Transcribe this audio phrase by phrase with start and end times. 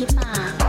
[0.00, 0.59] 起码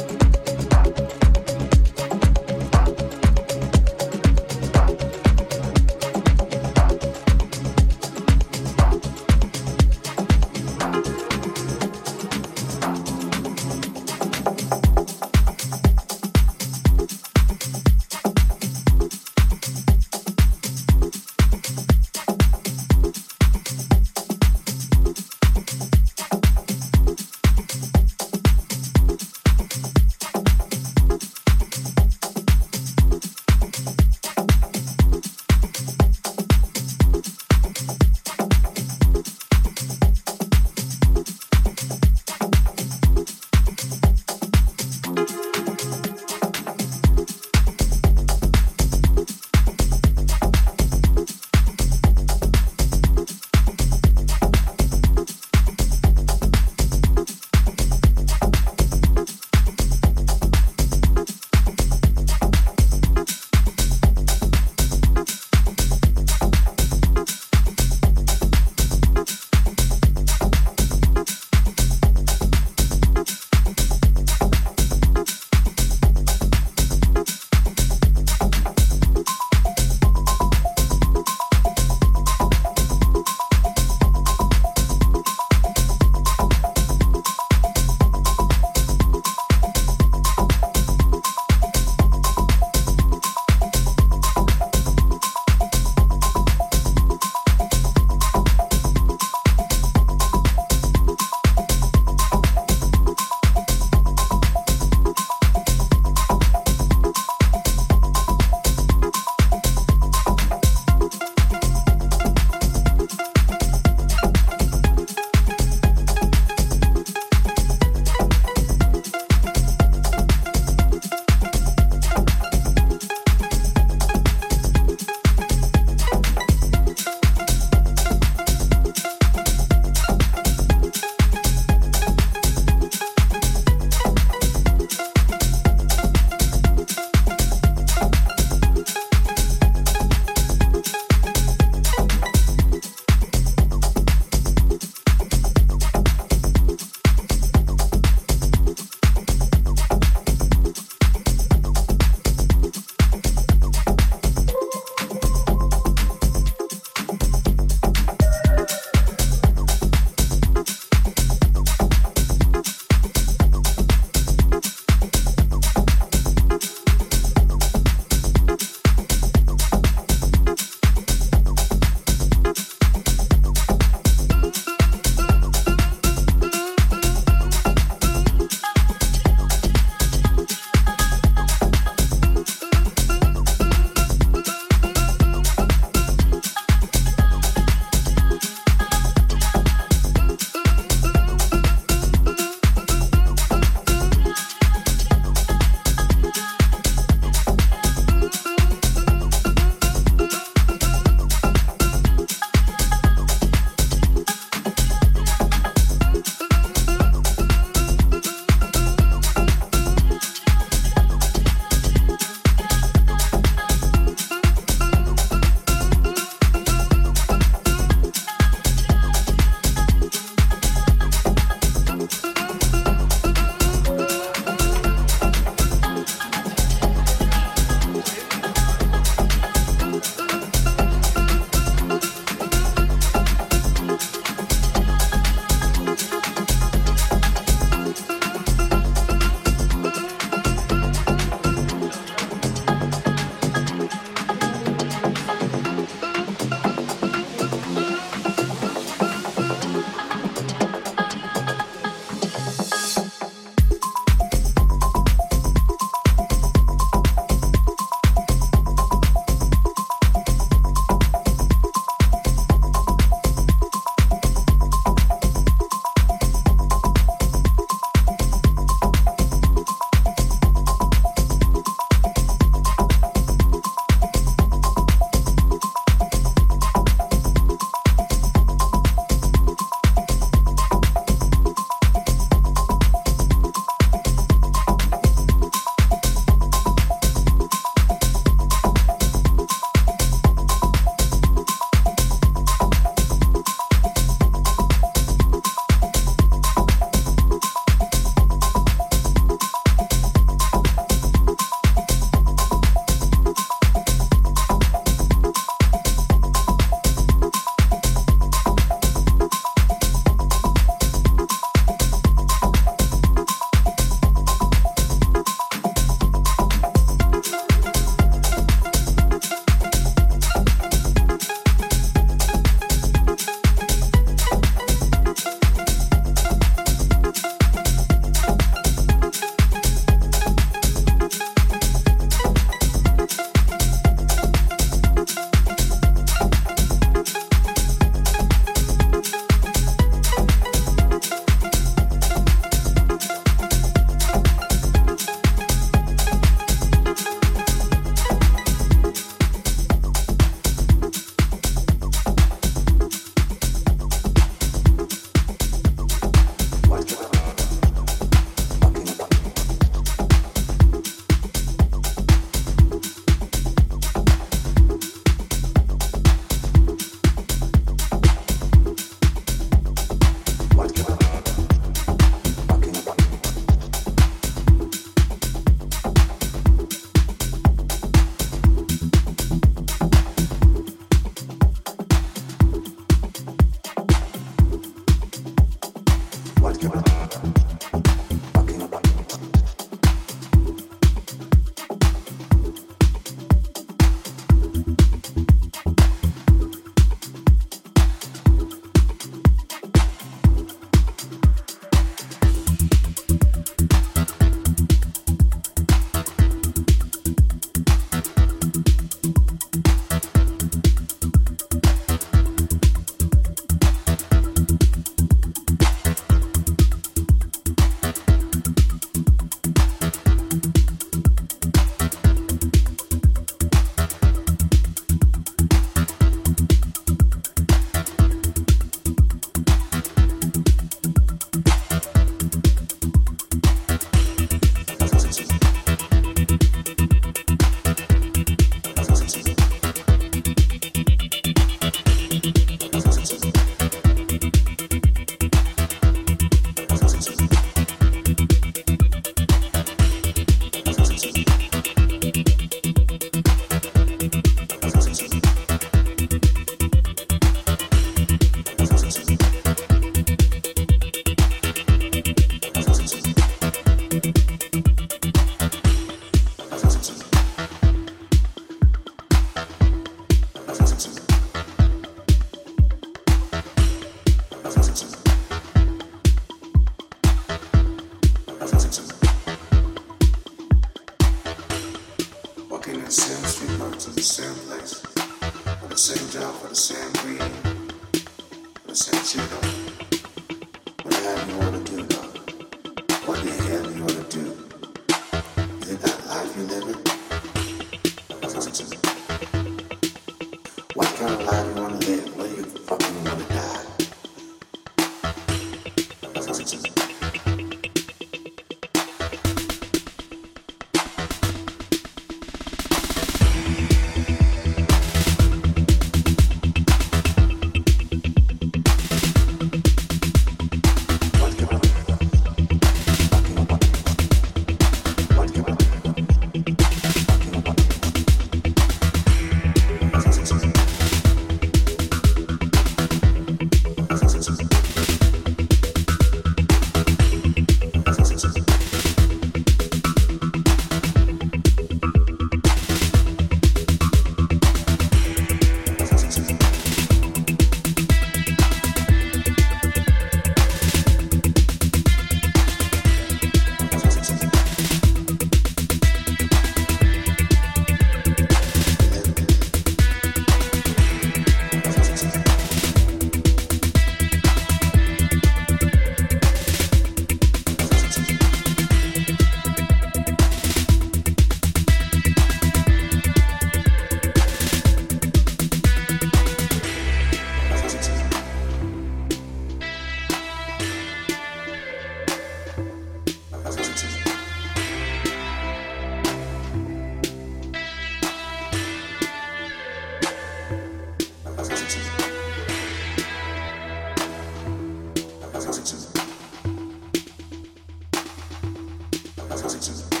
[599.31, 600.00] That's how it's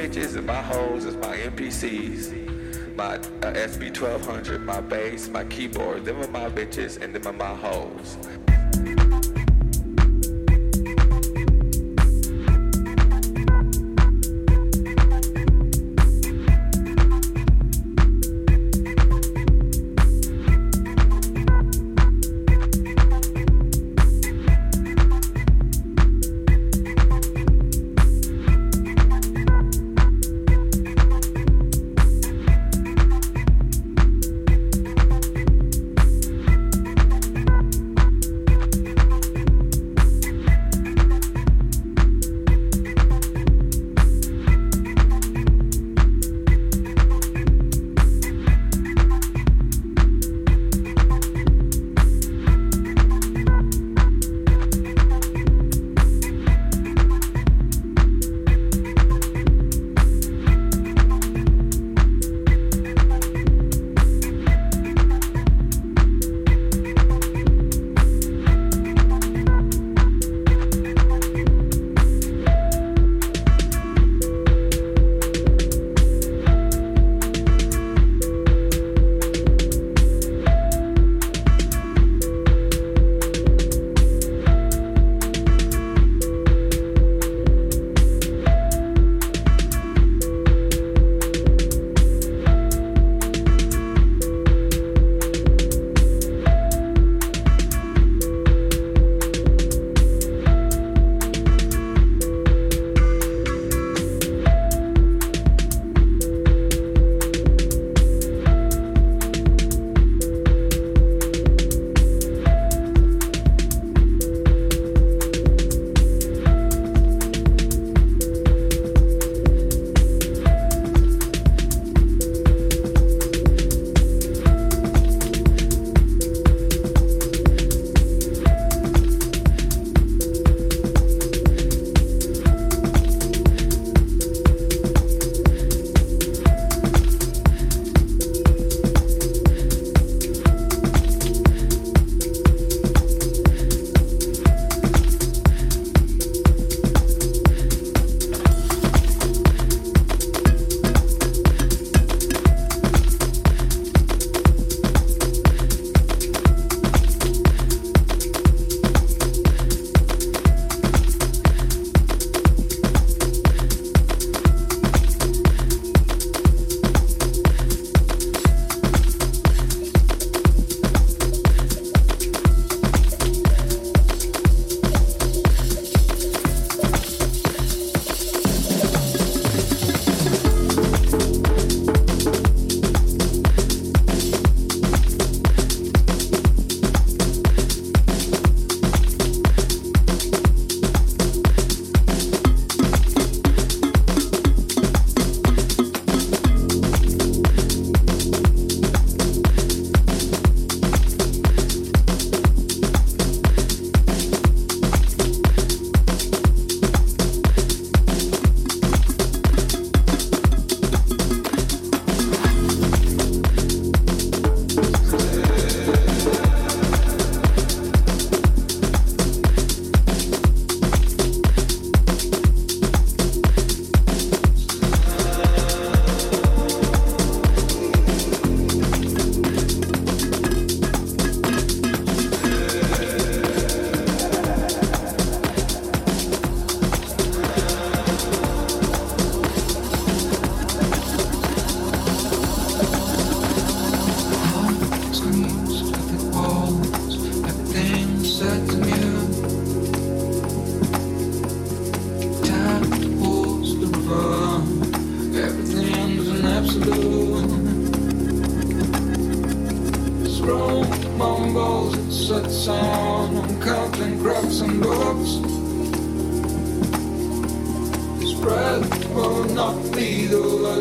[0.00, 6.06] bitches my hoes is my MPCs, my uh, SP1200, my bass, my keyboard.
[6.06, 8.16] Them are my bitches and them are my hoes.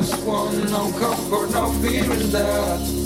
[0.10, 2.99] just want no comfort, no fear in that.